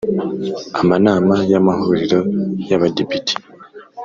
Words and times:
amanama 0.81 1.35
y 1.49 1.53
Amahuriro 1.59 2.19
y 2.67 2.71
Abadepite 2.77 3.33